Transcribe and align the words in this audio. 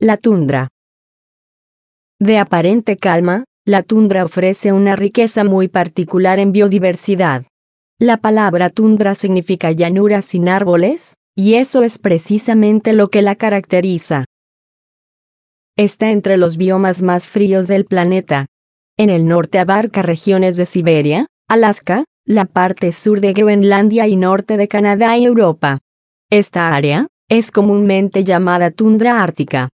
la 0.00 0.16
tundra. 0.16 0.68
De 2.20 2.38
aparente 2.38 2.96
calma, 2.96 3.44
la 3.66 3.82
tundra 3.82 4.24
ofrece 4.24 4.72
una 4.72 4.94
riqueza 4.94 5.42
muy 5.42 5.66
particular 5.66 6.38
en 6.38 6.52
biodiversidad. 6.52 7.46
La 7.98 8.18
palabra 8.18 8.70
tundra 8.70 9.16
significa 9.16 9.72
llanura 9.72 10.22
sin 10.22 10.48
árboles, 10.48 11.16
y 11.34 11.54
eso 11.54 11.82
es 11.82 11.98
precisamente 11.98 12.92
lo 12.92 13.08
que 13.08 13.22
la 13.22 13.34
caracteriza. 13.34 14.24
Está 15.76 16.12
entre 16.12 16.36
los 16.36 16.56
biomas 16.56 17.02
más 17.02 17.26
fríos 17.26 17.66
del 17.66 17.84
planeta. 17.84 18.46
En 18.96 19.10
el 19.10 19.26
norte 19.26 19.58
abarca 19.58 20.02
regiones 20.02 20.56
de 20.56 20.66
Siberia, 20.66 21.26
Alaska, 21.48 22.04
la 22.24 22.44
parte 22.44 22.92
sur 22.92 23.20
de 23.20 23.32
Groenlandia 23.32 24.06
y 24.06 24.16
norte 24.16 24.56
de 24.56 24.68
Canadá 24.68 25.16
y 25.18 25.24
Europa. 25.24 25.80
Esta 26.30 26.72
área 26.72 27.08
es 27.28 27.50
comúnmente 27.50 28.22
llamada 28.22 28.70
tundra 28.70 29.22
ártica. 29.24 29.70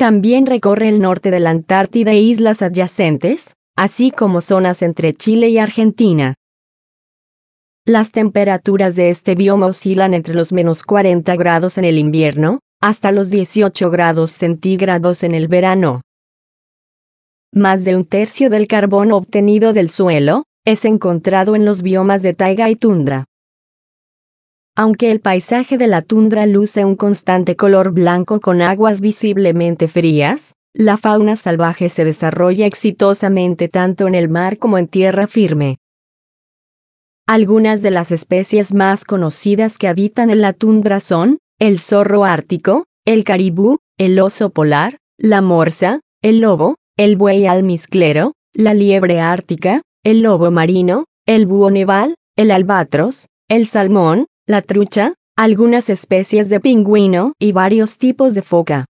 También 0.00 0.46
recorre 0.46 0.88
el 0.88 1.02
norte 1.02 1.30
de 1.30 1.40
la 1.40 1.50
Antártida 1.50 2.12
e 2.12 2.20
islas 2.20 2.62
adyacentes, 2.62 3.56
así 3.76 4.10
como 4.10 4.40
zonas 4.40 4.80
entre 4.80 5.12
Chile 5.12 5.50
y 5.50 5.58
Argentina. 5.58 6.36
Las 7.84 8.10
temperaturas 8.10 8.96
de 8.96 9.10
este 9.10 9.34
bioma 9.34 9.66
oscilan 9.66 10.14
entre 10.14 10.32
los 10.32 10.54
menos 10.54 10.84
40 10.84 11.36
grados 11.36 11.76
en 11.76 11.84
el 11.84 11.98
invierno, 11.98 12.60
hasta 12.80 13.12
los 13.12 13.28
18 13.28 13.90
grados 13.90 14.30
centígrados 14.30 15.22
en 15.22 15.34
el 15.34 15.48
verano. 15.48 16.00
Más 17.52 17.84
de 17.84 17.94
un 17.94 18.06
tercio 18.06 18.48
del 18.48 18.68
carbono 18.68 19.18
obtenido 19.18 19.74
del 19.74 19.90
suelo 19.90 20.44
es 20.64 20.86
encontrado 20.86 21.54
en 21.54 21.66
los 21.66 21.82
biomas 21.82 22.22
de 22.22 22.32
taiga 22.32 22.70
y 22.70 22.76
tundra. 22.76 23.26
Aunque 24.76 25.10
el 25.10 25.20
paisaje 25.20 25.78
de 25.78 25.86
la 25.86 26.02
tundra 26.02 26.46
luce 26.46 26.84
un 26.84 26.96
constante 26.96 27.56
color 27.56 27.92
blanco 27.92 28.40
con 28.40 28.62
aguas 28.62 29.00
visiblemente 29.00 29.88
frías, 29.88 30.54
la 30.72 30.96
fauna 30.96 31.34
salvaje 31.34 31.88
se 31.88 32.04
desarrolla 32.04 32.66
exitosamente 32.66 33.68
tanto 33.68 34.06
en 34.06 34.14
el 34.14 34.28
mar 34.28 34.58
como 34.58 34.78
en 34.78 34.86
tierra 34.86 35.26
firme. 35.26 35.78
Algunas 37.26 37.82
de 37.82 37.90
las 37.90 38.12
especies 38.12 38.72
más 38.74 39.04
conocidas 39.04 39.78
que 39.78 39.88
habitan 39.88 40.30
en 40.30 40.40
la 40.40 40.52
tundra 40.52 41.00
son 41.00 41.38
el 41.58 41.78
zorro 41.78 42.24
ártico, 42.24 42.86
el 43.04 43.24
caribú, 43.24 43.78
el 43.98 44.18
oso 44.18 44.50
polar, 44.50 44.98
la 45.18 45.40
morsa, 45.40 46.00
el 46.22 46.40
lobo, 46.40 46.76
el 46.96 47.16
buey 47.16 47.46
almizclero, 47.46 48.32
la 48.54 48.74
liebre 48.74 49.20
ártica, 49.20 49.82
el 50.04 50.20
lobo 50.22 50.50
marino, 50.50 51.04
el 51.26 51.46
búho 51.46 51.70
neval, 51.70 52.14
el 52.36 52.50
albatros, 52.50 53.26
el 53.48 53.66
salmón, 53.66 54.26
la 54.50 54.62
trucha, 54.62 55.14
algunas 55.36 55.88
especies 55.88 56.48
de 56.48 56.58
pingüino 56.58 57.34
y 57.38 57.52
varios 57.52 57.98
tipos 57.98 58.34
de 58.34 58.42
foca. 58.42 58.84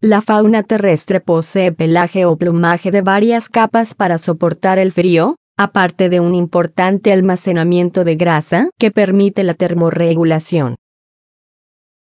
La 0.00 0.22
fauna 0.22 0.62
terrestre 0.62 1.20
posee 1.20 1.72
pelaje 1.72 2.24
o 2.24 2.36
plumaje 2.36 2.92
de 2.92 3.02
varias 3.02 3.48
capas 3.48 3.94
para 3.94 4.18
soportar 4.18 4.78
el 4.78 4.92
frío, 4.92 5.34
aparte 5.58 6.08
de 6.08 6.20
un 6.20 6.36
importante 6.36 7.12
almacenamiento 7.12 8.04
de 8.04 8.14
grasa 8.14 8.70
que 8.78 8.92
permite 8.92 9.42
la 9.42 9.54
termorregulación. 9.54 10.76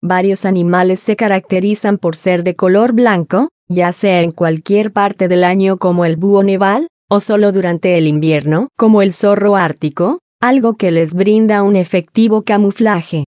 Varios 0.00 0.44
animales 0.44 1.00
se 1.00 1.16
caracterizan 1.16 1.98
por 1.98 2.14
ser 2.14 2.44
de 2.44 2.54
color 2.54 2.92
blanco, 2.92 3.48
ya 3.68 3.92
sea 3.92 4.22
en 4.22 4.30
cualquier 4.30 4.92
parte 4.92 5.26
del 5.26 5.42
año 5.42 5.76
como 5.76 6.04
el 6.04 6.16
búho 6.16 6.44
neval, 6.44 6.86
o 7.08 7.18
solo 7.18 7.50
durante 7.50 7.98
el 7.98 8.06
invierno 8.06 8.68
como 8.76 9.02
el 9.02 9.12
zorro 9.12 9.56
ártico, 9.56 10.20
algo 10.42 10.78
que 10.78 10.90
les 10.90 11.12
brinda 11.12 11.62
un 11.62 11.76
efectivo 11.76 12.42
camuflaje. 12.42 13.24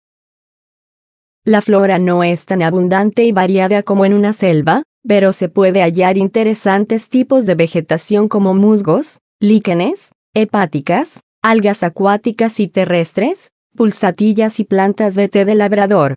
La 1.44 1.62
flora 1.62 1.98
no 1.98 2.24
es 2.24 2.46
tan 2.46 2.62
abundante 2.62 3.24
y 3.24 3.32
variada 3.32 3.82
como 3.82 4.06
en 4.06 4.14
una 4.14 4.32
selva, 4.32 4.84
pero 5.08 5.34
se 5.34 5.50
puede 5.50 5.82
hallar 5.82 6.18
interesantes 6.18 7.10
tipos 7.10 7.48
de 7.48 7.56
vegetación 7.56 8.28
como 8.28 8.54
musgos, 8.54 9.22
líquenes, 9.40 10.12
hepáticas, 10.36 11.22
algas 11.42 11.82
acuáticas 11.82 12.60
y 12.60 12.68
terrestres, 12.68 13.50
pulsatillas 13.76 14.60
y 14.60 14.66
plantas 14.66 15.16
de 15.16 15.30
té 15.30 15.46
de 15.46 15.56
labrador. 15.56 16.14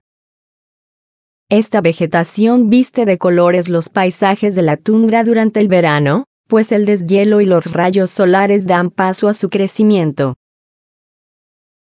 Esta 1.48 1.80
vegetación 1.80 2.68
viste 2.68 3.06
de 3.06 3.16
colores 3.16 3.70
los 3.70 3.88
paisajes 3.88 4.54
de 4.54 4.62
la 4.62 4.76
tundra 4.76 5.24
durante 5.24 5.60
el 5.60 5.68
verano, 5.68 6.24
pues 6.48 6.70
el 6.70 6.84
deshielo 6.84 7.40
y 7.40 7.46
los 7.46 7.72
rayos 7.72 8.10
solares 8.10 8.66
dan 8.66 8.90
paso 8.90 9.28
a 9.28 9.34
su 9.34 9.48
crecimiento. 9.48 10.34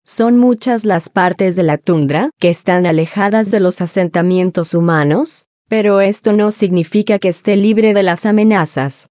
Son 0.03 0.37
muchas 0.37 0.83
las 0.83 1.09
partes 1.09 1.55
de 1.55 1.63
la 1.63 1.77
tundra 1.77 2.31
que 2.39 2.49
están 2.49 2.87
alejadas 2.87 3.51
de 3.51 3.59
los 3.59 3.81
asentamientos 3.81 4.73
humanos, 4.73 5.47
pero 5.69 6.01
esto 6.01 6.33
no 6.33 6.51
significa 6.51 7.19
que 7.19 7.29
esté 7.29 7.55
libre 7.55 7.93
de 7.93 8.01
las 8.01 8.25
amenazas. 8.25 9.09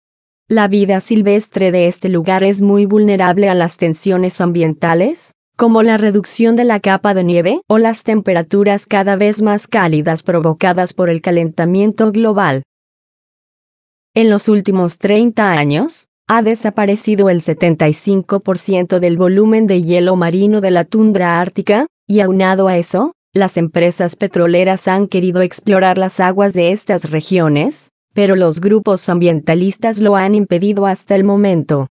La 0.48 0.66
vida 0.66 1.00
silvestre 1.00 1.70
de 1.70 1.86
este 1.86 2.08
lugar 2.08 2.42
es 2.42 2.60
muy 2.60 2.86
vulnerable 2.86 3.48
a 3.48 3.54
las 3.54 3.76
tensiones 3.76 4.40
ambientales, 4.40 5.32
como 5.56 5.84
la 5.84 5.96
reducción 5.96 6.56
de 6.56 6.64
la 6.64 6.80
capa 6.80 7.14
de 7.14 7.22
nieve 7.22 7.60
o 7.68 7.78
las 7.78 8.02
temperaturas 8.02 8.84
cada 8.86 9.14
vez 9.14 9.42
más 9.42 9.68
cálidas 9.68 10.24
provocadas 10.24 10.92
por 10.92 11.08
el 11.08 11.20
calentamiento 11.20 12.10
global. 12.10 12.64
En 14.12 14.28
los 14.28 14.48
últimos 14.48 14.98
30 14.98 15.52
años, 15.52 16.08
ha 16.32 16.42
desaparecido 16.42 17.28
el 17.28 17.40
75% 17.40 19.00
del 19.00 19.16
volumen 19.16 19.66
de 19.66 19.82
hielo 19.82 20.14
marino 20.14 20.60
de 20.60 20.70
la 20.70 20.84
tundra 20.84 21.40
ártica, 21.40 21.86
y 22.06 22.20
aunado 22.20 22.68
a 22.68 22.76
eso, 22.76 23.14
las 23.34 23.56
empresas 23.56 24.14
petroleras 24.14 24.86
han 24.86 25.08
querido 25.08 25.42
explorar 25.42 25.98
las 25.98 26.20
aguas 26.20 26.52
de 26.52 26.70
estas 26.70 27.10
regiones, 27.10 27.90
pero 28.14 28.36
los 28.36 28.60
grupos 28.60 29.08
ambientalistas 29.08 29.98
lo 29.98 30.14
han 30.14 30.36
impedido 30.36 30.86
hasta 30.86 31.16
el 31.16 31.24
momento. 31.24 31.88